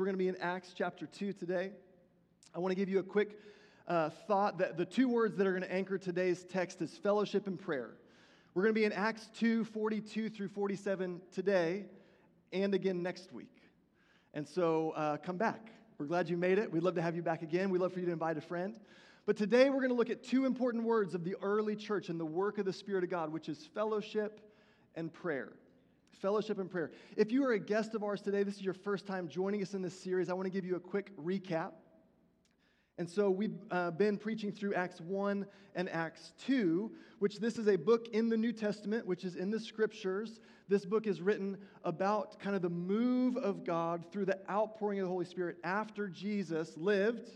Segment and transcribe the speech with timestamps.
[0.00, 1.72] We're going to be in Acts chapter 2 today.
[2.54, 3.38] I want to give you a quick
[3.86, 7.46] uh, thought that the two words that are going to anchor today's text is fellowship
[7.46, 7.90] and prayer.
[8.54, 11.84] We're going to be in Acts 2 42 through 47 today
[12.50, 13.54] and again next week.
[14.32, 15.70] And so uh, come back.
[15.98, 16.72] We're glad you made it.
[16.72, 17.68] We'd love to have you back again.
[17.68, 18.80] We'd love for you to invite a friend.
[19.26, 22.18] But today we're going to look at two important words of the early church and
[22.18, 24.40] the work of the Spirit of God, which is fellowship
[24.94, 25.52] and prayer.
[26.18, 26.90] Fellowship and prayer.
[27.16, 29.74] If you are a guest of ours today, this is your first time joining us
[29.74, 31.72] in this series, I want to give you a quick recap.
[32.98, 37.66] And so we've uh, been preaching through Acts 1 and Acts 2, which this is
[37.66, 40.40] a book in the New Testament, which is in the scriptures.
[40.68, 45.04] This book is written about kind of the move of God through the outpouring of
[45.04, 47.30] the Holy Spirit after Jesus lived,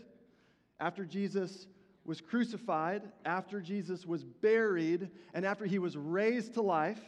[0.79, 1.65] after Jesus
[2.05, 7.01] was crucified, after Jesus was buried, and after he was raised to life.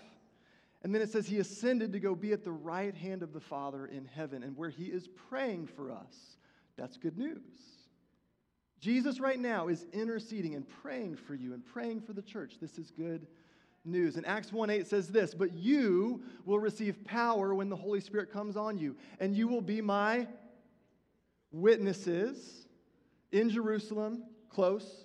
[0.87, 3.41] And then it says he ascended to go be at the right hand of the
[3.41, 6.37] Father in heaven, and where he is praying for us.
[6.77, 7.41] That's good news.
[8.79, 12.53] Jesus, right now, is interceding and praying for you and praying for the church.
[12.61, 13.27] This is good
[13.83, 14.15] news.
[14.15, 18.31] And Acts 1 8 says this But you will receive power when the Holy Spirit
[18.31, 20.25] comes on you, and you will be my
[21.51, 22.65] witnesses
[23.33, 25.03] in Jerusalem, close,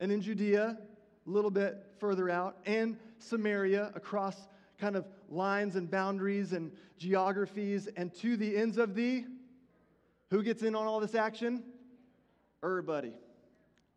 [0.00, 0.76] and in Judea,
[1.24, 4.48] a little bit further out, and Samaria, across
[4.84, 9.24] kind of lines and boundaries and geographies, and to the ends of the.
[10.30, 11.62] Who gets in on all this action?
[12.62, 13.14] Everybody.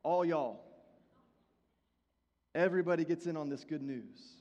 [0.04, 0.62] All y'all.
[2.56, 4.38] Everybody gets in on this good news.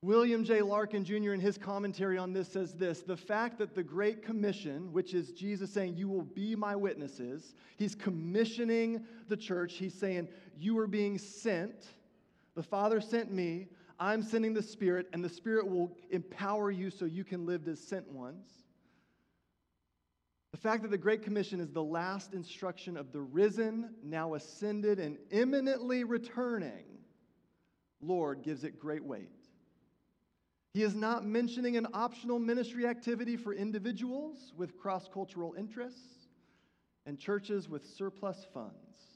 [0.00, 0.62] William J.
[0.62, 4.92] Larkin Jr., in his commentary on this, says this The fact that the Great Commission,
[4.92, 9.74] which is Jesus saying, You will be my witnesses, he's commissioning the church.
[9.74, 11.88] He's saying, You are being sent.
[12.54, 13.68] The Father sent me.
[13.98, 17.80] I'm sending the Spirit, and the Spirit will empower you so you can live as
[17.80, 18.48] sent ones.
[20.52, 24.98] The fact that the Great Commission is the last instruction of the risen, now ascended,
[24.98, 26.84] and imminently returning
[28.00, 29.30] Lord gives it great weight.
[30.74, 36.28] He is not mentioning an optional ministry activity for individuals with cross cultural interests
[37.06, 39.07] and churches with surplus funds.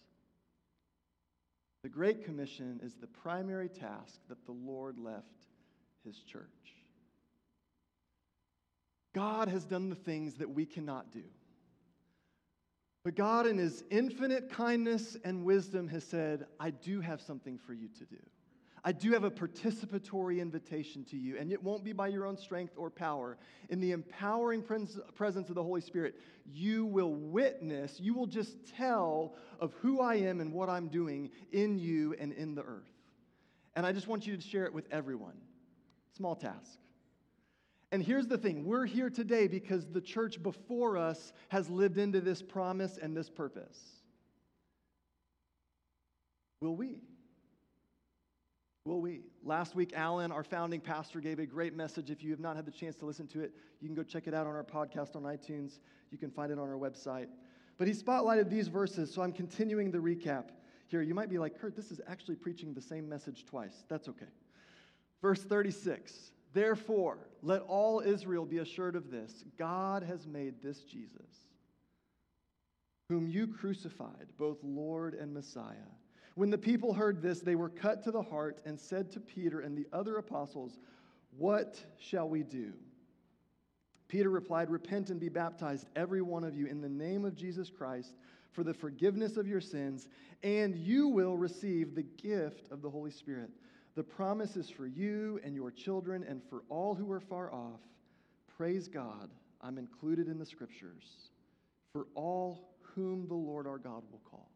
[1.82, 5.46] The Great Commission is the primary task that the Lord left
[6.04, 6.46] his church.
[9.14, 11.24] God has done the things that we cannot do.
[13.04, 17.72] But God, in His infinite kindness and wisdom, has said, I do have something for
[17.72, 18.20] you to do.
[18.84, 22.36] I do have a participatory invitation to you, and it won't be by your own
[22.36, 23.38] strength or power.
[23.68, 26.16] In the empowering presence of the Holy Spirit,
[26.52, 31.30] you will witness, you will just tell of who I am and what I'm doing
[31.52, 32.90] in you and in the earth.
[33.76, 35.36] And I just want you to share it with everyone.
[36.16, 36.78] Small task.
[37.92, 42.20] And here's the thing we're here today because the church before us has lived into
[42.20, 43.78] this promise and this purpose.
[46.60, 47.02] Will we?
[48.84, 49.20] Will we?
[49.44, 52.10] Last week, Alan, our founding pastor, gave a great message.
[52.10, 54.26] If you have not had the chance to listen to it, you can go check
[54.26, 55.78] it out on our podcast on iTunes.
[56.10, 57.28] You can find it on our website.
[57.78, 60.46] But he spotlighted these verses, so I'm continuing the recap
[60.88, 61.00] here.
[61.00, 63.84] You might be like, Kurt, this is actually preaching the same message twice.
[63.88, 64.26] That's okay.
[65.20, 71.46] Verse 36 Therefore, let all Israel be assured of this God has made this Jesus,
[73.08, 75.92] whom you crucified, both Lord and Messiah.
[76.34, 79.60] When the people heard this, they were cut to the heart and said to Peter
[79.60, 80.78] and the other apostles,
[81.36, 82.72] What shall we do?
[84.08, 87.70] Peter replied, Repent and be baptized, every one of you, in the name of Jesus
[87.70, 88.14] Christ,
[88.50, 90.08] for the forgiveness of your sins,
[90.42, 93.50] and you will receive the gift of the Holy Spirit.
[93.94, 97.80] The promise is for you and your children and for all who are far off.
[98.56, 101.30] Praise God, I'm included in the scriptures
[101.92, 104.50] for all whom the Lord our God will call.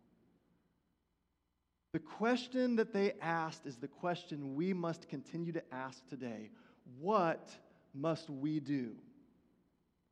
[1.97, 6.51] The question that they asked is the question we must continue to ask today
[7.01, 7.49] What
[7.95, 8.97] must we do?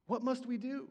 [0.07, 0.89] What must we do?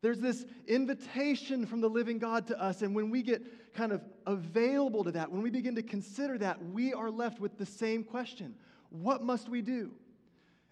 [0.00, 4.04] There's this invitation from the living God to us, and when we get kind of
[4.24, 8.04] available to that, when we begin to consider that, we are left with the same
[8.04, 8.54] question
[8.90, 9.90] What must we do?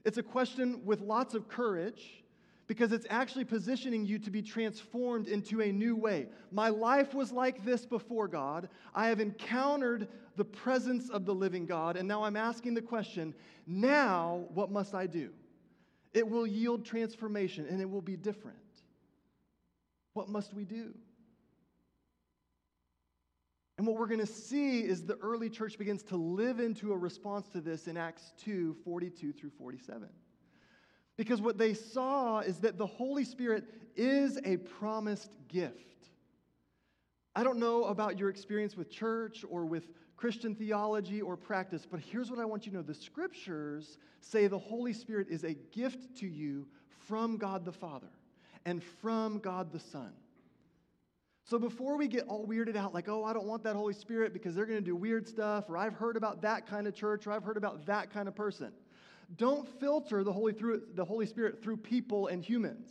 [0.05, 2.23] It's a question with lots of courage
[2.67, 6.27] because it's actually positioning you to be transformed into a new way.
[6.51, 8.69] My life was like this before God.
[8.95, 13.35] I have encountered the presence of the living God, and now I'm asking the question
[13.67, 15.31] now, what must I do?
[16.15, 18.57] It will yield transformation and it will be different.
[20.15, 20.95] What must we do?
[23.77, 26.97] And what we're going to see is the early church begins to live into a
[26.97, 30.09] response to this in Acts 2 42 through 47.
[31.17, 33.65] Because what they saw is that the Holy Spirit
[33.97, 36.09] is a promised gift.
[37.35, 42.01] I don't know about your experience with church or with Christian theology or practice, but
[42.01, 45.55] here's what I want you to know the scriptures say the Holy Spirit is a
[45.55, 46.67] gift to you
[47.07, 48.09] from God the Father
[48.65, 50.13] and from God the Son.
[51.45, 54.33] So before we get all weirded out, like, oh, I don't want that Holy Spirit
[54.33, 57.27] because they're going to do weird stuff, or I've heard about that kind of church,
[57.27, 58.73] or I've heard about that kind of person,
[59.35, 62.91] don't filter the Holy, through, the Holy Spirit through people and humans.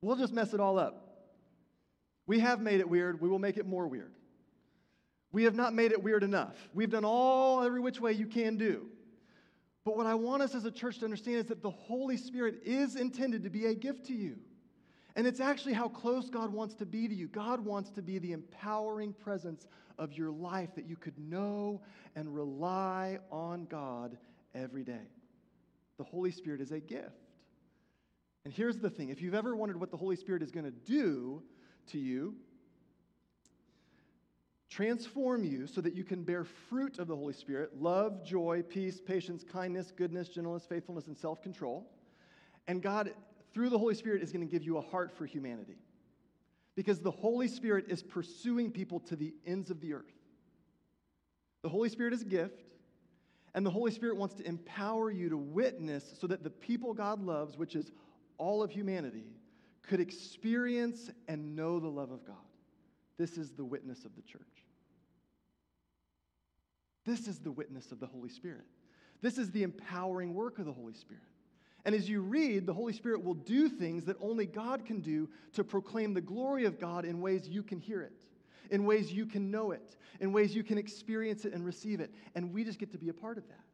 [0.00, 1.00] We'll just mess it all up.
[2.26, 4.12] We have made it weird, we will make it more weird.
[5.32, 6.54] We have not made it weird enough.
[6.72, 8.86] We've done all, every which way you can do.
[9.84, 12.62] But what I want us as a church to understand is that the Holy Spirit
[12.64, 14.36] is intended to be a gift to you.
[15.16, 17.28] And it's actually how close God wants to be to you.
[17.28, 19.66] God wants to be the empowering presence
[19.98, 21.80] of your life that you could know
[22.16, 24.16] and rely on God
[24.54, 25.06] every day.
[25.98, 27.10] The Holy Spirit is a gift.
[28.44, 30.70] And here's the thing if you've ever wondered what the Holy Spirit is going to
[30.70, 31.42] do
[31.88, 32.34] to you,
[34.68, 39.00] transform you so that you can bear fruit of the Holy Spirit love, joy, peace,
[39.00, 41.90] patience, kindness, goodness, gentleness, faithfulness, and self control.
[42.66, 43.12] And God
[43.54, 45.76] through the Holy Spirit, is going to give you a heart for humanity.
[46.74, 50.12] Because the Holy Spirit is pursuing people to the ends of the earth.
[51.62, 52.63] The Holy Spirit is a gift,
[53.54, 57.22] and the Holy Spirit wants to empower you to witness so that the people God
[57.22, 57.92] loves, which is
[58.36, 59.26] all of humanity,
[59.82, 62.36] could experience and know the love of God.
[63.16, 64.42] This is the witness of the church.
[67.04, 68.64] This is the witness of the Holy Spirit.
[69.20, 71.22] This is the empowering work of the Holy Spirit.
[71.84, 75.28] And as you read, the Holy Spirit will do things that only God can do
[75.52, 78.24] to proclaim the glory of God in ways you can hear it,
[78.70, 82.12] in ways you can know it, in ways you can experience it and receive it.
[82.34, 83.64] And we just get to be a part of that.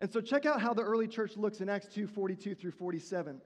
[0.00, 3.40] And so check out how the early church looks in Acts 2 42 through 47.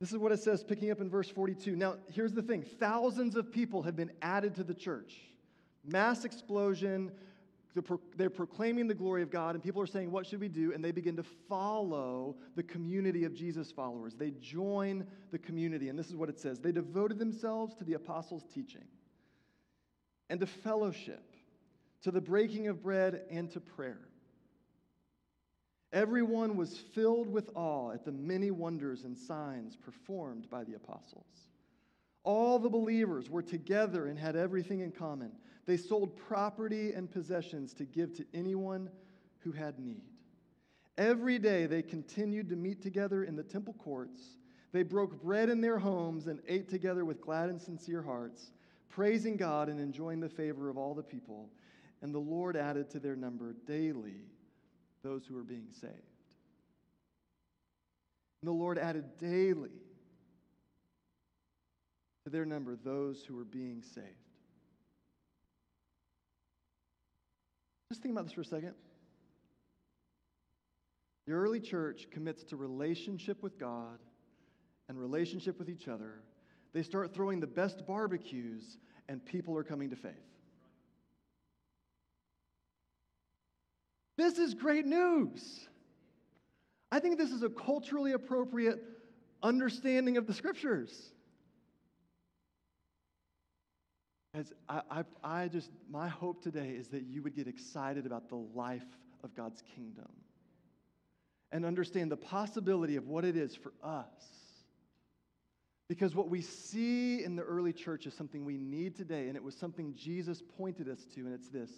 [0.00, 1.74] This is what it says, picking up in verse 42.
[1.74, 5.14] Now, here's the thing thousands of people have been added to the church.
[5.84, 7.10] Mass explosion,
[8.16, 10.72] they're proclaiming the glory of God, and people are saying, What should we do?
[10.72, 14.14] And they begin to follow the community of Jesus followers.
[14.14, 15.88] They join the community.
[15.88, 18.84] And this is what it says They devoted themselves to the apostles' teaching
[20.30, 21.22] and to fellowship,
[22.02, 24.00] to the breaking of bread, and to prayer.
[25.92, 31.48] Everyone was filled with awe at the many wonders and signs performed by the apostles.
[32.24, 35.32] All the believers were together and had everything in common.
[35.68, 38.88] They sold property and possessions to give to anyone
[39.40, 40.00] who had need.
[40.96, 44.38] Every day they continued to meet together in the temple courts.
[44.72, 48.50] They broke bread in their homes and ate together with glad and sincere hearts,
[48.88, 51.50] praising God and enjoying the favor of all the people.
[52.00, 54.22] And the Lord added to their number daily
[55.02, 55.92] those who were being saved.
[58.40, 59.82] And the Lord added daily
[62.24, 64.27] to their number those who were being saved.
[67.90, 68.74] Just think about this for a second.
[71.26, 73.98] The early church commits to relationship with God
[74.88, 76.20] and relationship with each other.
[76.72, 80.12] They start throwing the best barbecues, and people are coming to faith.
[84.16, 85.68] This is great news.
[86.90, 88.82] I think this is a culturally appropriate
[89.42, 91.12] understanding of the scriptures.
[94.38, 98.28] As I, I, I just, my hope today is that you would get excited about
[98.28, 98.86] the life
[99.24, 100.08] of God's kingdom
[101.50, 104.06] and understand the possibility of what it is for us.
[105.88, 109.42] Because what we see in the early church is something we need today, and it
[109.42, 111.70] was something Jesus pointed us to, and it's this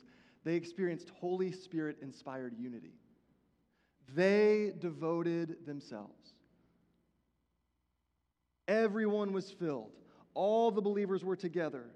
[0.44, 2.94] they experienced Holy Spirit inspired unity.
[4.14, 6.34] They devoted themselves.
[8.68, 9.92] Everyone was filled,
[10.34, 11.86] all the believers were together.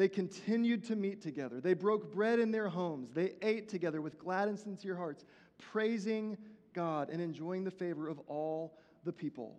[0.00, 1.60] They continued to meet together.
[1.60, 3.10] They broke bread in their homes.
[3.12, 5.26] They ate together with glad and sincere hearts,
[5.58, 6.38] praising
[6.72, 9.58] God and enjoying the favor of all the people.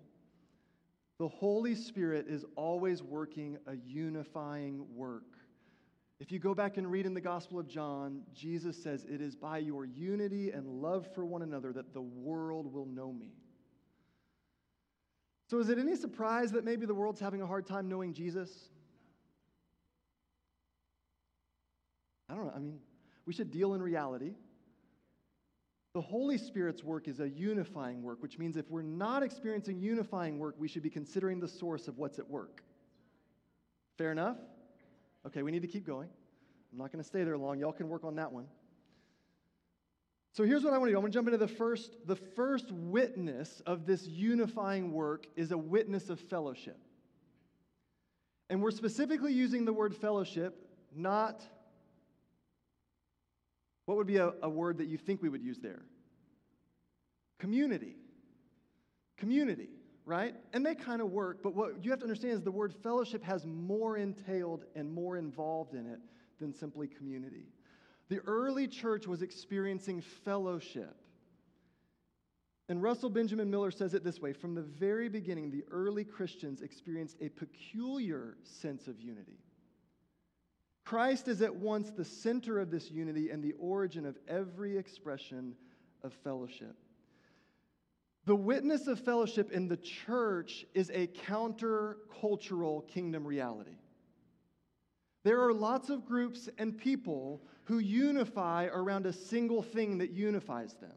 [1.19, 5.37] The Holy Spirit is always working a unifying work.
[6.19, 9.35] If you go back and read in the Gospel of John, Jesus says, It is
[9.35, 13.35] by your unity and love for one another that the world will know me.
[15.51, 18.71] So, is it any surprise that maybe the world's having a hard time knowing Jesus?
[22.31, 22.53] I don't know.
[22.55, 22.79] I mean,
[23.25, 24.35] we should deal in reality.
[25.93, 30.39] The Holy Spirit's work is a unifying work, which means if we're not experiencing unifying
[30.39, 32.63] work, we should be considering the source of what's at work.
[33.97, 34.37] Fair enough?
[35.27, 36.07] Okay, we need to keep going.
[36.71, 37.59] I'm not going to stay there long.
[37.59, 38.45] Y'all can work on that one.
[40.31, 40.97] So here's what I want to do.
[40.97, 45.51] I want to jump into the first, the first witness of this unifying work is
[45.51, 46.79] a witness of fellowship.
[48.49, 51.43] And we're specifically using the word fellowship, not
[53.85, 55.83] what would be a, a word that you think we would use there?
[57.39, 57.95] Community.
[59.17, 59.69] Community,
[60.05, 60.35] right?
[60.53, 63.23] And they kind of work, but what you have to understand is the word fellowship
[63.23, 65.99] has more entailed and more involved in it
[66.39, 67.45] than simply community.
[68.09, 70.95] The early church was experiencing fellowship.
[72.67, 76.61] And Russell Benjamin Miller says it this way From the very beginning, the early Christians
[76.61, 79.39] experienced a peculiar sense of unity.
[80.83, 85.55] Christ is at once the center of this unity and the origin of every expression
[86.03, 86.75] of fellowship.
[88.25, 93.77] The witness of fellowship in the church is a counter-cultural kingdom reality.
[95.23, 100.73] There are lots of groups and people who unify around a single thing that unifies
[100.81, 100.93] them.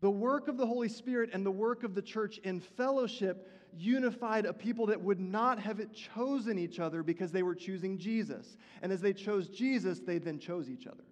[0.00, 3.46] The work of the Holy Spirit and the work of the church in fellowship
[3.76, 8.56] unified a people that would not have chosen each other because they were choosing Jesus.
[8.82, 11.04] And as they chose Jesus, they then chose each other.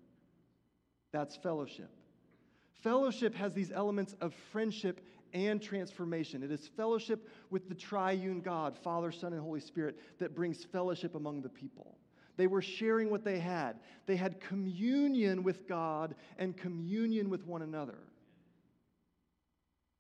[1.13, 1.91] That's fellowship.
[2.83, 5.01] Fellowship has these elements of friendship
[5.33, 6.43] and transformation.
[6.43, 11.15] It is fellowship with the triune God, Father, Son, and Holy Spirit, that brings fellowship
[11.15, 11.99] among the people.
[12.37, 13.81] They were sharing what they had.
[14.07, 17.99] They had communion with God and communion with one another.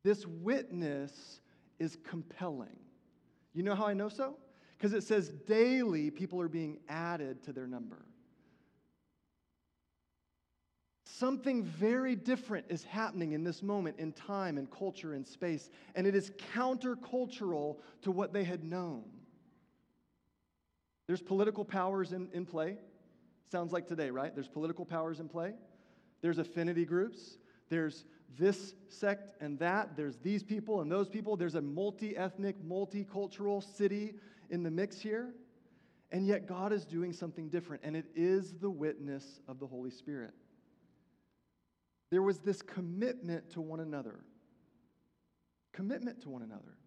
[0.05, 1.41] This witness
[1.79, 2.77] is compelling.
[3.55, 4.37] You know how I know so?
[4.77, 8.05] Because it says daily people are being added to their number.
[11.05, 16.07] Something very different is happening in this moment in time and culture and space, and
[16.07, 19.03] it is countercultural to what they had known.
[21.09, 22.77] There's political powers in, in play.
[23.51, 24.33] Sounds like today, right?
[24.35, 25.55] There's political powers in play.
[26.21, 27.39] There's affinity groups.
[27.69, 28.05] There's
[28.39, 29.97] this sect and that.
[29.97, 31.37] There's these people and those people.
[31.37, 34.15] There's a multi ethnic, multicultural city
[34.51, 35.35] in the mix here.
[36.11, 39.91] And yet, God is doing something different, and it is the witness of the Holy
[39.91, 40.33] Spirit.
[42.11, 44.21] There was this commitment to one another.
[45.75, 46.79] Commitment to one another.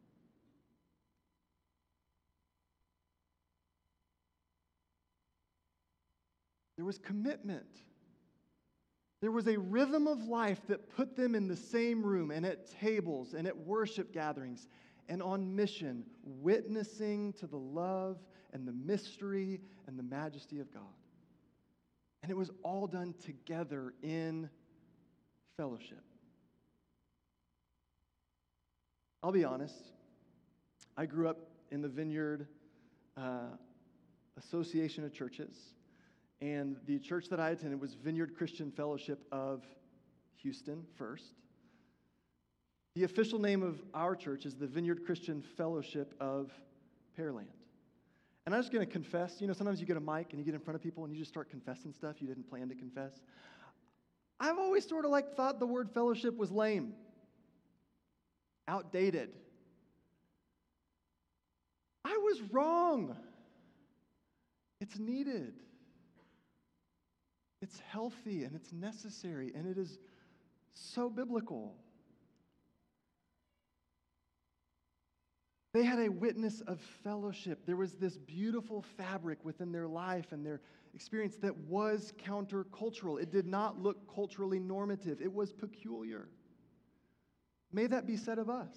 [6.78, 7.68] There was commitment.
[9.22, 12.72] There was a rhythm of life that put them in the same room and at
[12.80, 14.68] tables and at worship gatherings
[15.08, 18.18] and on mission, witnessing to the love
[18.52, 20.84] and the mystery and the majesty of God.
[22.24, 24.50] And it was all done together in
[25.56, 26.04] fellowship.
[29.24, 29.76] I'll be honest,
[30.98, 31.38] I grew up
[31.70, 32.48] in the Vineyard
[33.16, 33.50] uh,
[34.38, 35.56] Association of Churches,
[36.42, 39.64] and the church that I attended was Vineyard Christian Fellowship of
[40.42, 41.36] Houston first.
[42.96, 46.52] The official name of our church is the Vineyard Christian Fellowship of
[47.18, 47.46] Pearland.
[48.46, 50.44] And I'm just going to confess, you know, sometimes you get a mic and you
[50.44, 52.76] get in front of people and you just start confessing stuff you didn't plan to
[52.76, 53.22] confess.
[54.40, 56.94] I've always sort of like thought the word fellowship was lame,
[58.68, 59.30] outdated.
[62.04, 63.16] I was wrong.
[64.82, 65.54] It's needed.
[67.62, 70.00] It's healthy and it's necessary and it is
[70.74, 71.76] so biblical.
[75.74, 77.66] They had a witness of fellowship.
[77.66, 80.60] There was this beautiful fabric within their life and their
[80.94, 83.22] experience that was countercultural.
[83.22, 86.28] It did not look culturally normative, it was peculiar.
[87.72, 88.76] May that be said of us.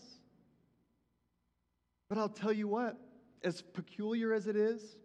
[2.08, 2.96] But I'll tell you what,
[3.42, 4.96] as peculiar as it is,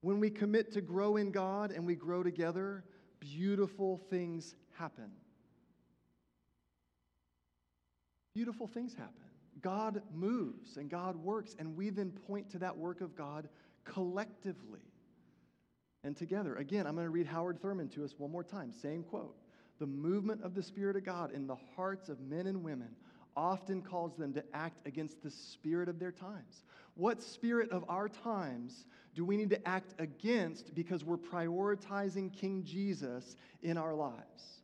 [0.00, 2.84] when we commit to grow in God and we grow together,
[3.20, 5.10] beautiful things happen.
[8.34, 9.14] Beautiful things happen.
[9.60, 13.48] God moves and God works, and we then point to that work of God
[13.84, 14.92] collectively
[16.04, 16.54] and together.
[16.56, 18.72] Again, I'm going to read Howard Thurman to us one more time.
[18.72, 19.36] Same quote.
[19.80, 22.90] The movement of the Spirit of God in the hearts of men and women
[23.38, 26.64] often calls them to act against the spirit of their times.
[26.94, 32.64] What spirit of our times do we need to act against because we're prioritizing King
[32.64, 34.62] Jesus in our lives?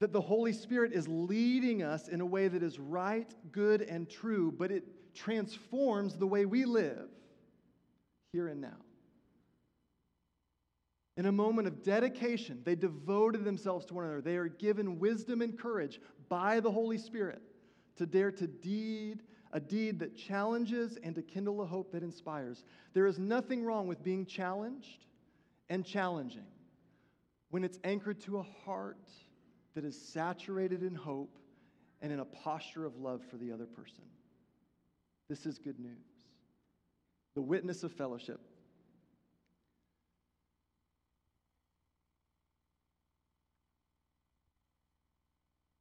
[0.00, 4.10] That the Holy Spirit is leading us in a way that is right, good, and
[4.10, 7.08] true, but it transforms the way we live
[8.32, 8.76] here and now.
[11.16, 14.20] In a moment of dedication, they devoted themselves to one another.
[14.20, 17.42] They are given wisdom and courage by the Holy Spirit
[17.98, 22.64] to dare to deed a deed that challenges and to kindle a hope that inspires.
[22.92, 25.06] There is nothing wrong with being challenged
[25.70, 26.44] and challenging.
[27.50, 29.08] when it's anchored to a heart
[29.74, 31.38] that is saturated in hope
[32.02, 34.04] and in a posture of love for the other person.
[35.28, 35.96] This is good news.
[37.34, 38.40] The witness of fellowship.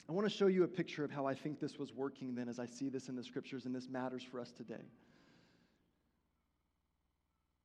[0.10, 2.48] I want to show you a picture of how I think this was working then
[2.48, 4.86] as I see this in the scriptures, and this matters for us today.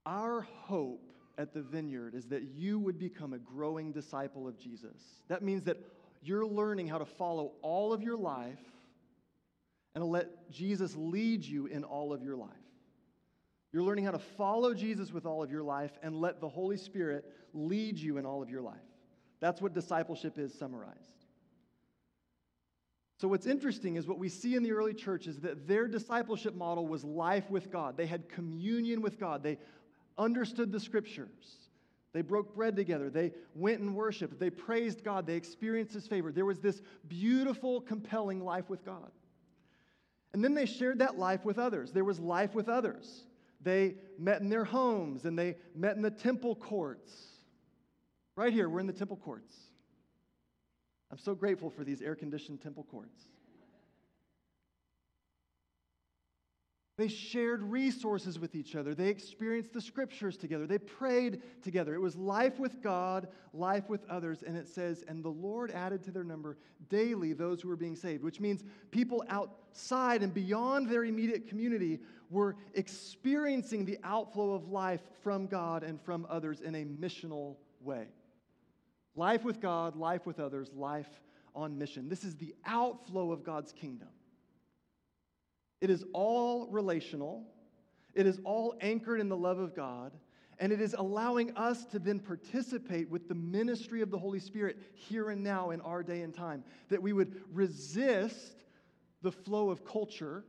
[0.04, 5.22] Our hope at the vineyard is that you would become a growing disciple of Jesus.
[5.28, 5.78] That means that
[6.22, 8.58] you're learning how to follow all of your life
[9.94, 12.50] and let Jesus lead you in all of your life.
[13.72, 16.76] You're learning how to follow Jesus with all of your life and let the Holy
[16.76, 18.76] Spirit lead you in all of your life.
[19.40, 21.21] That's what discipleship is summarized.
[23.22, 26.56] So, what's interesting is what we see in the early church is that their discipleship
[26.56, 27.96] model was life with God.
[27.96, 29.58] They had communion with God, they
[30.18, 31.68] understood the scriptures.
[32.12, 33.10] They broke bread together.
[33.10, 34.40] They went and worshiped.
[34.40, 35.24] They praised God.
[35.24, 36.32] They experienced His favor.
[36.32, 39.12] There was this beautiful, compelling life with God.
[40.34, 41.92] And then they shared that life with others.
[41.92, 43.22] There was life with others.
[43.60, 47.12] They met in their homes and they met in the temple courts.
[48.34, 49.54] Right here, we're in the temple courts.
[51.12, 53.28] I'm so grateful for these air conditioned temple courts.
[56.98, 58.94] They shared resources with each other.
[58.94, 60.66] They experienced the scriptures together.
[60.66, 61.94] They prayed together.
[61.94, 64.42] It was life with God, life with others.
[64.42, 67.96] And it says, and the Lord added to their number daily those who were being
[67.96, 71.98] saved, which means people outside and beyond their immediate community
[72.30, 78.06] were experiencing the outflow of life from God and from others in a missional way.
[79.14, 81.08] Life with God, life with others, life
[81.54, 82.08] on mission.
[82.08, 84.08] This is the outflow of God's kingdom.
[85.80, 87.44] It is all relational,
[88.14, 90.12] it is all anchored in the love of God,
[90.58, 94.78] and it is allowing us to then participate with the ministry of the Holy Spirit
[94.94, 96.62] here and now in our day and time.
[96.88, 98.62] That we would resist
[99.22, 100.44] the flow of culture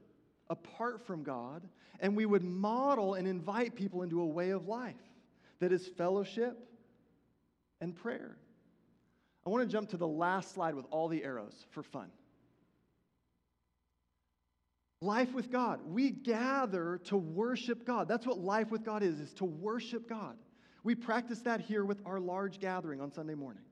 [0.49, 1.67] apart from God,
[1.99, 4.95] and we would model and invite people into a way of life
[5.59, 6.59] that is fellowship
[7.81, 8.37] and prayer.
[9.45, 12.09] I want to jump to the last slide with all the arrows for fun.
[15.01, 15.81] Life with God.
[15.85, 18.07] We gather to worship God.
[18.07, 20.37] That's what life with God is, is to worship God.
[20.83, 23.63] We practice that here with our large gathering on Sunday morning.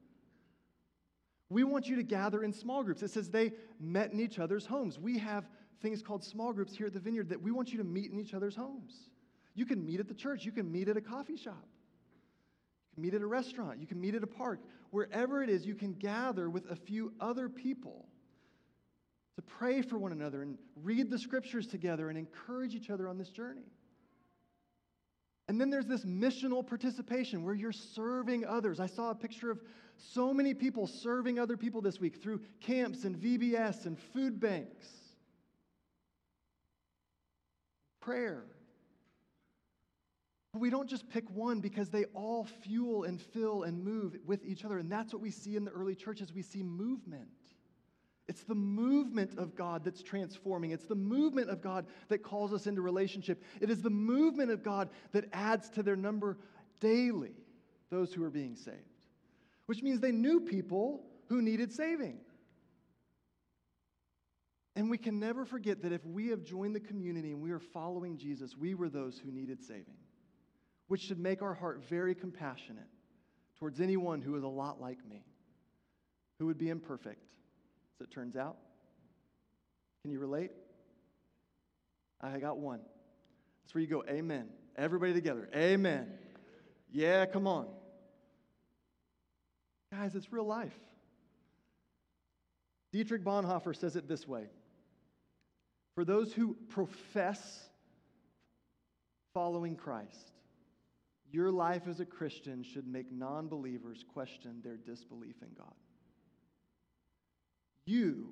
[1.50, 3.04] We want you to gather in small groups.
[3.04, 5.00] It says they met in each other's homes.
[5.00, 5.50] We have
[5.82, 8.20] things called small groups here at the vineyard that we want you to meet in
[8.20, 9.10] each other's homes.
[9.54, 11.68] You can meet at the church, you can meet at a coffee shop,
[13.02, 14.60] meet at a restaurant, you can meet at a park.
[14.92, 18.08] Wherever it is, you can gather with a few other people
[19.36, 23.18] to pray for one another and read the scriptures together and encourage each other on
[23.18, 23.72] this journey.
[25.48, 28.80] And then there's this missional participation where you're serving others.
[28.80, 29.62] I saw a picture of
[29.98, 34.88] so many people serving other people this week through camps and VBS and food banks.
[38.00, 38.46] Prayer.
[40.54, 44.66] We don't just pick one because they all fuel and fill and move with each
[44.66, 44.78] other.
[44.80, 46.34] And that's what we see in the early churches.
[46.34, 47.30] We see movement.
[48.28, 50.72] It's the movement of God that's transforming.
[50.72, 53.44] It's the movement of God that calls us into relationship.
[53.60, 56.38] It is the movement of God that adds to their number
[56.80, 57.36] daily
[57.90, 58.78] those who are being saved,
[59.66, 62.20] which means they knew people who needed saving.
[64.76, 67.60] And we can never forget that if we have joined the community and we are
[67.60, 69.98] following Jesus, we were those who needed saving,
[70.92, 72.90] which should make our heart very compassionate
[73.58, 75.24] towards anyone who is a lot like me,
[76.38, 77.24] who would be imperfect
[77.96, 78.58] as it turns out.
[80.02, 80.52] Can you relate?
[82.20, 82.82] I got one.
[83.64, 84.50] That's where you go, Amen.
[84.76, 86.12] Everybody together, Amen.
[86.92, 87.68] Yeah, come on.
[89.94, 90.78] Guys, it's real life.
[92.92, 94.48] Dietrich Bonhoeffer says it this way
[95.96, 97.70] For those who profess
[99.34, 100.34] following Christ,
[101.32, 105.74] your life as a Christian should make non believers question their disbelief in God.
[107.86, 108.30] You,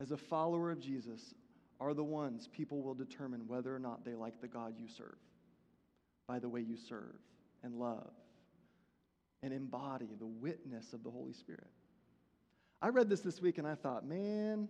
[0.00, 1.34] as a follower of Jesus,
[1.80, 5.18] are the ones people will determine whether or not they like the God you serve
[6.28, 7.16] by the way you serve
[7.62, 8.12] and love
[9.42, 11.66] and embody the witness of the Holy Spirit.
[12.80, 14.68] I read this this week and I thought, man,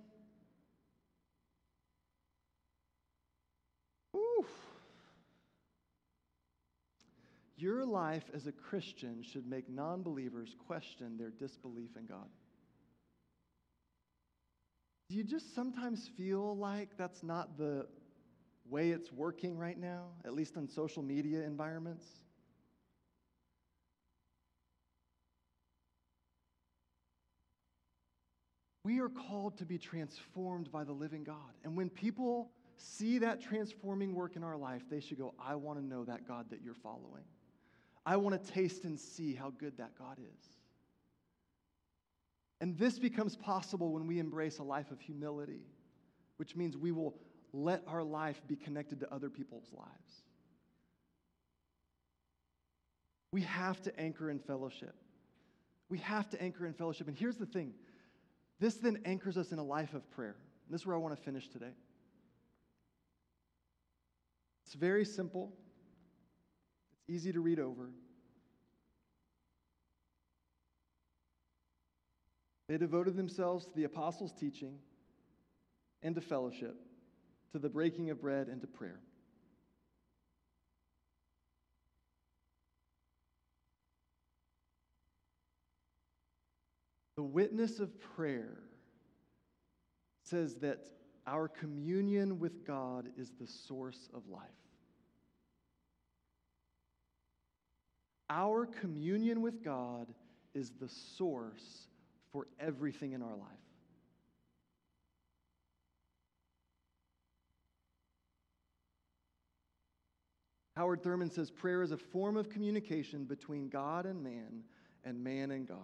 [7.62, 12.26] Your life as a Christian should make non believers question their disbelief in God.
[15.08, 17.86] Do you just sometimes feel like that's not the
[18.68, 22.04] way it's working right now, at least in social media environments?
[28.82, 31.36] We are called to be transformed by the living God.
[31.62, 35.78] And when people see that transforming work in our life, they should go, I want
[35.78, 37.22] to know that God that you're following.
[38.04, 40.46] I want to taste and see how good that God is.
[42.60, 45.66] And this becomes possible when we embrace a life of humility,
[46.36, 47.14] which means we will
[47.52, 50.22] let our life be connected to other people's lives.
[53.32, 54.94] We have to anchor in fellowship.
[55.88, 57.08] We have to anchor in fellowship.
[57.08, 57.72] And here's the thing
[58.60, 60.36] this then anchors us in a life of prayer.
[60.66, 61.74] And this is where I want to finish today.
[64.64, 65.52] It's very simple,
[67.02, 67.90] it's easy to read over.
[72.68, 74.78] They devoted themselves to the apostles' teaching
[76.02, 76.76] and to fellowship,
[77.52, 79.00] to the breaking of bread and to prayer.
[87.16, 88.58] The witness of prayer
[90.24, 90.88] says that
[91.26, 94.61] our communion with God is the source of life.
[98.34, 100.06] Our communion with God
[100.54, 101.86] is the source
[102.32, 103.48] for everything in our life.
[110.78, 114.62] Howard Thurman says prayer is a form of communication between God and man
[115.04, 115.76] and man and God.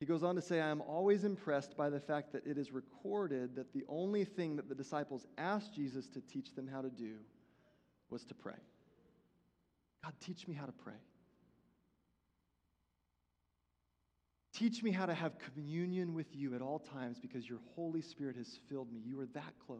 [0.00, 2.72] He goes on to say, I am always impressed by the fact that it is
[2.72, 6.90] recorded that the only thing that the disciples asked Jesus to teach them how to
[6.90, 7.14] do
[8.10, 8.52] was to pray.
[10.02, 10.94] God, teach me how to pray.
[14.52, 18.36] Teach me how to have communion with you at all times because your Holy Spirit
[18.36, 19.00] has filled me.
[19.04, 19.78] You are that close.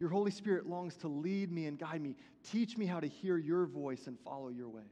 [0.00, 2.16] Your Holy Spirit longs to lead me and guide me.
[2.50, 4.84] Teach me how to hear your voice and follow your ways.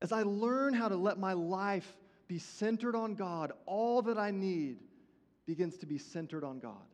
[0.00, 4.30] As I learn how to let my life be centered on God, all that I
[4.30, 4.78] need
[5.46, 6.86] begins to be centered on God.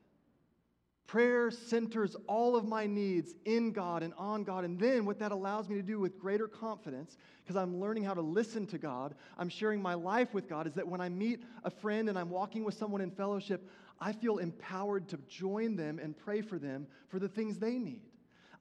[1.11, 4.65] Prayer centers all of my needs in God and on God.
[4.65, 8.15] And then what that allows me to do with greater confidence, because I'm learning how
[8.15, 11.43] to listen to God, I'm sharing my life with God, is that when I meet
[11.65, 13.69] a friend and I'm walking with someone in fellowship,
[14.01, 18.03] I feel empowered to join them and pray for them for the things they need.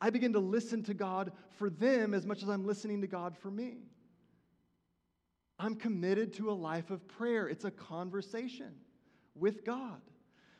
[0.02, 3.38] I begin to listen to God for them as much as I'm listening to God
[3.38, 3.84] for me.
[5.60, 8.74] I'm committed to a life of prayer, it's a conversation
[9.36, 10.02] with God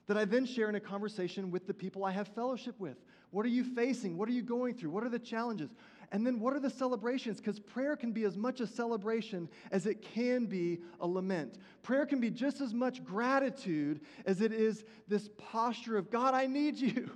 [0.10, 2.98] that I then share in a conversation with the people I have fellowship with.
[3.30, 4.18] What are you facing?
[4.18, 4.90] What are you going through?
[4.90, 5.70] What are the challenges?
[6.12, 7.38] And then what are the celebrations?
[7.38, 11.60] Because prayer can be as much a celebration as it can be a lament.
[11.84, 16.48] Prayer can be just as much gratitude as it is this posture of God, I
[16.48, 17.12] need you.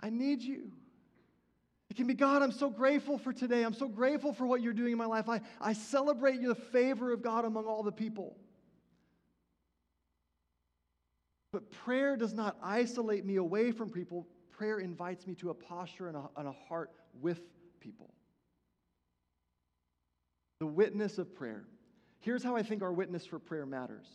[0.00, 0.72] I need you.
[1.90, 3.64] It can be, God, I'm so grateful for today.
[3.64, 5.28] I'm so grateful for what you're doing in my life.
[5.28, 8.38] I, I celebrate the favor of God among all the people.
[11.52, 14.26] But prayer does not isolate me away from people.
[14.50, 17.40] Prayer invites me to a posture and a, and a heart with
[17.78, 18.14] people.
[20.60, 21.64] The witness of prayer.
[22.20, 24.06] Here's how I think our witness for prayer matters.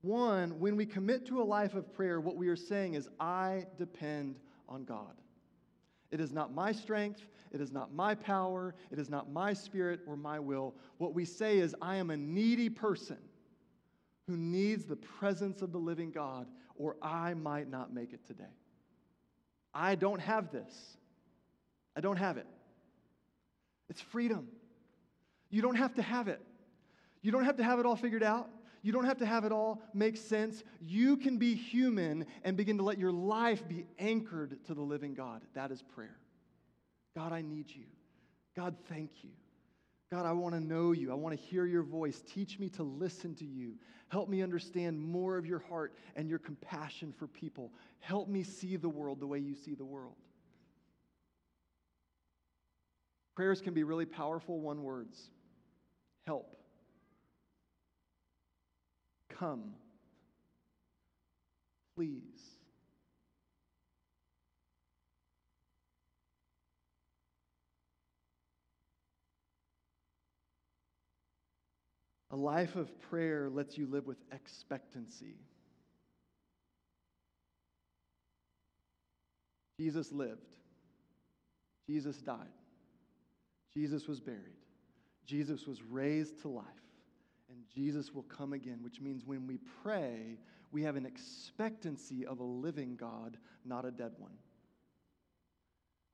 [0.00, 3.66] One, when we commit to a life of prayer, what we are saying is, I
[3.78, 5.14] depend on God.
[6.12, 10.00] It is not my strength, it is not my power, it is not my spirit
[10.06, 10.74] or my will.
[10.98, 13.18] What we say is, I am a needy person
[14.26, 18.44] who needs the presence of the living God, or I might not make it today.
[19.72, 20.96] I don't have this.
[21.94, 22.46] I don't have it.
[23.88, 24.48] It's freedom.
[25.50, 26.40] You don't have to have it.
[27.22, 28.48] You don't have to have it all figured out.
[28.82, 30.62] You don't have to have it all make sense.
[30.80, 35.14] You can be human and begin to let your life be anchored to the living
[35.14, 35.42] God.
[35.54, 36.16] That is prayer.
[37.16, 37.84] God, I need you.
[38.54, 39.30] God, thank you.
[40.10, 41.10] God, I want to know you.
[41.10, 42.22] I want to hear your voice.
[42.32, 43.74] Teach me to listen to you.
[44.08, 47.72] Help me understand more of your heart and your compassion for people.
[47.98, 50.14] Help me see the world the way you see the world.
[53.34, 55.30] Prayers can be really powerful one words
[56.26, 56.56] help,
[59.28, 59.74] come,
[61.94, 62.55] please.
[72.30, 75.36] A life of prayer lets you live with expectancy.
[79.78, 80.56] Jesus lived.
[81.88, 82.38] Jesus died.
[83.76, 84.40] Jesus was buried.
[85.26, 86.64] Jesus was raised to life.
[87.48, 90.38] And Jesus will come again, which means when we pray,
[90.72, 94.32] we have an expectancy of a living God, not a dead one.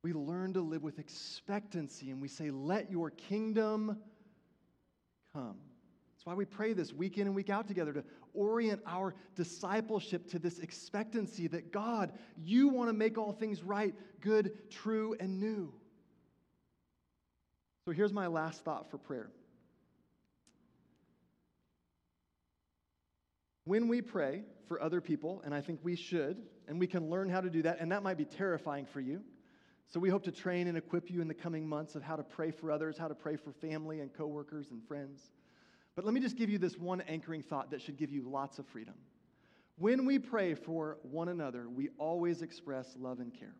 [0.03, 3.99] We learn to live with expectancy and we say, Let your kingdom
[5.33, 5.59] come.
[6.23, 10.31] That's why we pray this week in and week out together to orient our discipleship
[10.31, 15.41] to this expectancy that God, you want to make all things right, good, true, and
[15.41, 15.75] new.
[17.85, 19.31] So here's my last thought for prayer.
[23.65, 27.31] When we pray for other people, and I think we should, and we can learn
[27.31, 29.23] how to do that, and that might be terrifying for you.
[29.89, 32.23] So we hope to train and equip you in the coming months of how to
[32.23, 35.33] pray for others, how to pray for family and coworkers and friends.
[35.95, 38.59] But let me just give you this one anchoring thought that should give you lots
[38.59, 38.95] of freedom.
[39.77, 43.55] When we pray for one another, we always express love and care.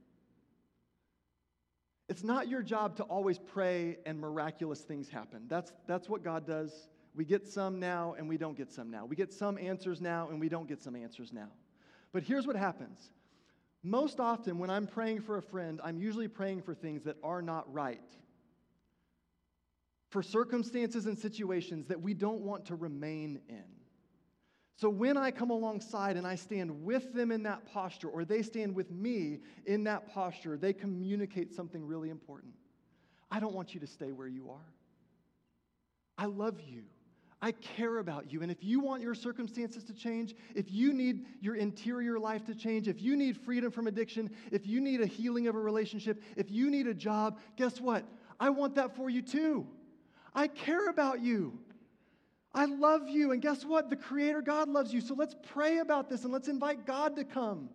[2.09, 5.45] It's not your job to always pray and miraculous things happen.
[5.49, 6.89] That's, that's what God does.
[7.15, 9.05] We get some now and we don't get some now.
[9.05, 11.49] We get some answers now and we don't get some answers now.
[12.13, 13.11] But here's what happens
[13.83, 17.43] most often, when I'm praying for a friend, I'm usually praying for things that are
[17.43, 18.01] not right
[20.13, 23.65] for circumstances and situations that we don't want to remain in.
[24.77, 28.43] So when I come alongside and I stand with them in that posture, or they
[28.43, 32.53] stand with me in that posture, they communicate something really important.
[33.31, 34.75] I don't want you to stay where you are.
[36.19, 36.83] I love you.
[37.41, 38.43] I care about you.
[38.43, 42.55] And if you want your circumstances to change, if you need your interior life to
[42.55, 46.23] change, if you need freedom from addiction, if you need a healing of a relationship,
[46.37, 48.05] if you need a job, guess what?
[48.39, 49.67] I want that for you too.
[50.35, 51.59] I care about you.
[52.55, 53.33] I love you.
[53.33, 53.91] And guess what?
[53.91, 55.01] The Creator God loves you.
[55.01, 57.71] So let's pray about this and let's invite God to come.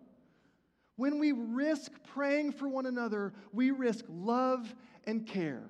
[0.96, 4.72] When we risk praying for one another, we risk love
[5.04, 5.62] and care.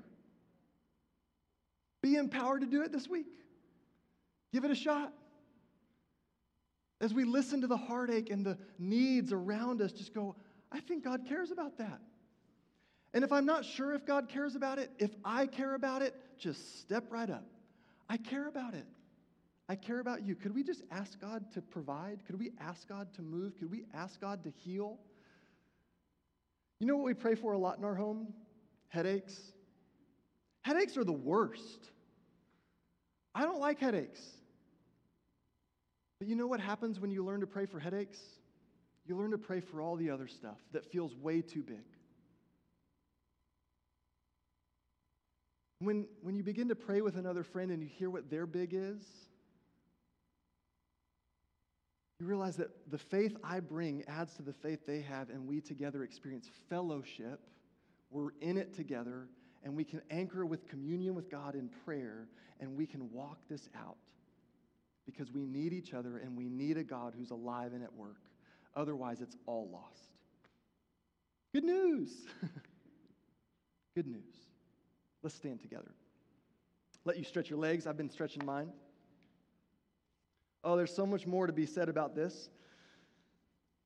[2.03, 3.27] Be empowered to do it this week.
[4.53, 5.12] Give it a shot.
[7.01, 10.35] As we listen to the heartache and the needs around us, just go,
[10.72, 12.01] I think God cares about that.
[13.14, 16.14] And if I'm not sure if God cares about it, if I care about it,
[16.38, 17.44] just step right up.
[18.09, 18.87] I care about it.
[19.68, 20.35] I care about you.
[20.35, 22.25] Could we just ask God to provide?
[22.27, 23.59] Could we ask God to move?
[23.59, 24.99] Could we ask God to heal?
[26.81, 28.33] You know what we pray for a lot in our home?
[28.88, 29.38] Headaches.
[30.62, 31.90] Headaches are the worst.
[33.35, 34.21] I don't like headaches.
[36.18, 38.18] But you know what happens when you learn to pray for headaches?
[39.07, 41.85] You learn to pray for all the other stuff that feels way too big.
[45.81, 48.71] When, when you begin to pray with another friend and you hear what their big
[48.73, 49.03] is,
[52.19, 55.61] you realize that the faith I bring adds to the faith they have, and we
[55.61, 57.41] together experience fellowship.
[58.11, 59.29] We're in it together,
[59.62, 62.27] and we can anchor with communion with God in prayer,
[62.59, 63.99] and we can walk this out
[65.09, 68.21] because we need each other and we need a God who's alive and at work.
[68.77, 70.11] Otherwise, it's all lost.
[71.55, 72.27] Good news.
[73.97, 74.35] Good news.
[75.22, 75.92] Let's stand together.
[77.04, 77.87] Let you stretch your legs.
[77.87, 78.70] I've been stretching mine.
[80.64, 82.50] Oh, there's so much more to be said about this,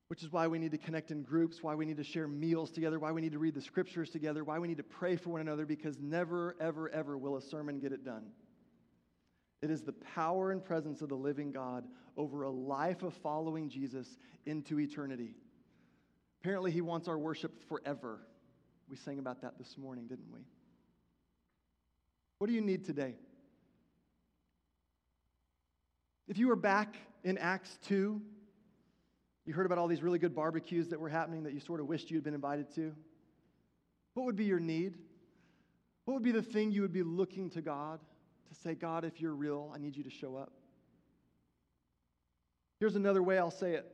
[0.07, 2.71] which is why we need to connect in groups, why we need to share meals
[2.71, 5.29] together, why we need to read the scriptures together, why we need to pray for
[5.29, 8.25] one another, because never, ever, ever will a sermon get it done.
[9.61, 11.85] It is the power and presence of the living God
[12.17, 15.35] over a life of following Jesus into eternity.
[16.41, 18.19] Apparently, He wants our worship forever.
[18.89, 20.41] We sang about that this morning, didn't we?
[22.43, 23.15] What do you need today?
[26.27, 28.21] If you were back in Acts 2,
[29.45, 31.87] you heard about all these really good barbecues that were happening that you sort of
[31.87, 32.93] wished you had been invited to.
[34.15, 34.97] What would be your need?
[36.03, 38.01] What would be the thing you would be looking to God
[38.49, 40.51] to say, God, if you're real, I need you to show up?
[42.81, 43.85] Here's another way I'll say it.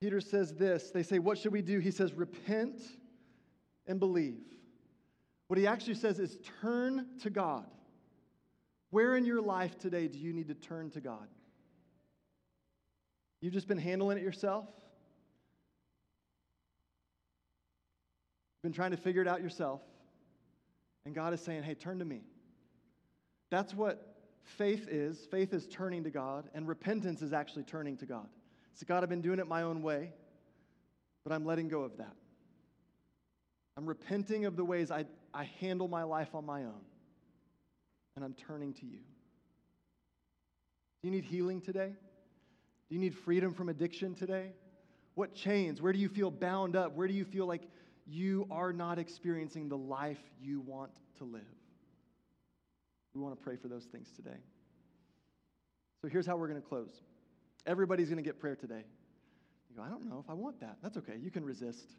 [0.00, 0.90] Peter says this.
[0.90, 1.80] They say, What should we do?
[1.80, 2.80] He says, Repent
[3.86, 4.40] and believe.
[5.50, 7.66] What he actually says is, Turn to God.
[8.90, 11.26] Where in your life today do you need to turn to God?
[13.40, 14.66] You've just been handling it yourself?
[18.62, 19.80] Been trying to figure it out yourself.
[21.04, 22.20] And God is saying, hey, turn to me.
[23.50, 25.18] That's what faith is.
[25.32, 28.28] Faith is turning to God, and repentance is actually turning to God.
[28.74, 30.12] So, God, I've been doing it my own way,
[31.24, 32.14] but I'm letting go of that.
[33.76, 36.84] I'm repenting of the ways I, I handle my life on my own
[38.16, 38.98] and I'm turning to you.
[41.02, 41.92] Do you need healing today?
[42.88, 44.52] Do you need freedom from addiction today?
[45.14, 45.80] What chains?
[45.80, 46.94] Where do you feel bound up?
[46.94, 47.62] Where do you feel like
[48.06, 51.42] you are not experiencing the life you want to live?
[53.14, 54.38] We want to pray for those things today.
[56.02, 56.90] So here's how we're going to close.
[57.66, 58.84] Everybody's going to get prayer today.
[59.68, 60.78] You go, I don't know if I want that.
[60.82, 61.14] That's okay.
[61.20, 61.92] You can resist.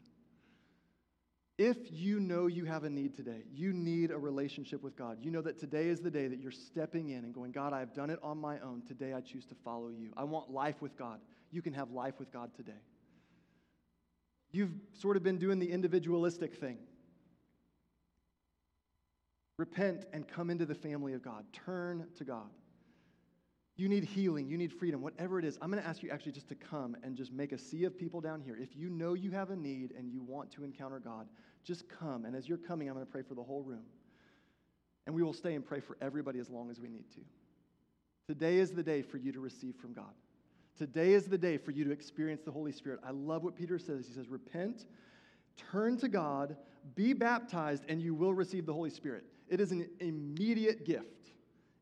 [1.58, 5.18] If you know you have a need today, you need a relationship with God.
[5.20, 7.94] You know that today is the day that you're stepping in and going, God, I've
[7.94, 8.82] done it on my own.
[8.88, 10.12] Today I choose to follow you.
[10.16, 11.20] I want life with God.
[11.50, 12.80] You can have life with God today.
[14.50, 16.78] You've sort of been doing the individualistic thing.
[19.58, 21.44] Repent and come into the family of God.
[21.52, 22.50] Turn to God.
[23.76, 25.58] You need healing, you need freedom, whatever it is.
[25.62, 27.98] I'm going to ask you actually just to come and just make a sea of
[27.98, 28.56] people down here.
[28.60, 31.26] If you know you have a need and you want to encounter God,
[31.64, 32.26] just come.
[32.26, 33.84] And as you're coming, I'm going to pray for the whole room.
[35.06, 37.20] And we will stay and pray for everybody as long as we need to.
[38.28, 40.12] Today is the day for you to receive from God.
[40.78, 43.00] Today is the day for you to experience the Holy Spirit.
[43.06, 44.06] I love what Peter says.
[44.06, 44.86] He says, Repent,
[45.56, 46.56] turn to God,
[46.94, 49.24] be baptized, and you will receive the Holy Spirit.
[49.48, 51.21] It is an immediate gift.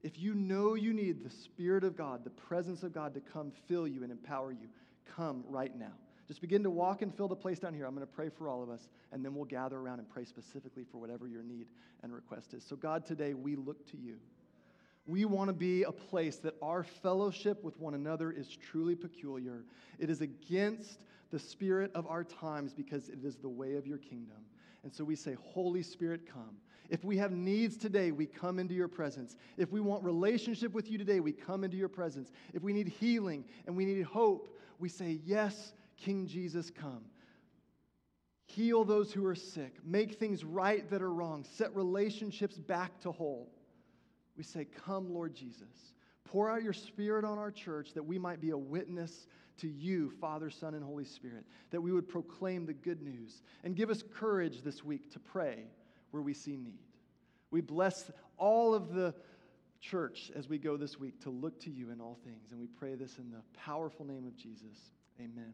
[0.03, 3.53] If you know you need the Spirit of God, the presence of God to come
[3.69, 4.69] fill you and empower you,
[5.17, 5.93] come right now.
[6.27, 7.87] Just begin to walk and fill the place down here.
[7.87, 10.25] I'm going to pray for all of us, and then we'll gather around and pray
[10.25, 11.67] specifically for whatever your need
[12.03, 12.65] and request is.
[12.65, 14.17] So, God, today we look to you.
[15.07, 19.65] We want to be a place that our fellowship with one another is truly peculiar.
[19.99, 23.99] It is against the spirit of our times because it is the way of your
[23.99, 24.37] kingdom.
[24.85, 26.57] And so we say, Holy Spirit, come.
[26.90, 29.37] If we have needs today, we come into your presence.
[29.57, 32.33] If we want relationship with you today, we come into your presence.
[32.53, 37.05] If we need healing and we need hope, we say, Yes, King Jesus, come.
[38.46, 39.76] Heal those who are sick.
[39.85, 41.44] Make things right that are wrong.
[41.44, 43.53] Set relationships back to whole.
[44.37, 45.94] We say, Come, Lord Jesus.
[46.24, 50.11] Pour out your Spirit on our church that we might be a witness to you,
[50.20, 53.42] Father, Son, and Holy Spirit, that we would proclaim the good news.
[53.62, 55.66] And give us courage this week to pray
[56.11, 56.79] where we see need.
[57.51, 59.14] We bless all of the
[59.81, 62.51] church as we go this week to look to you in all things.
[62.51, 64.92] And we pray this in the powerful name of Jesus.
[65.18, 65.53] Amen.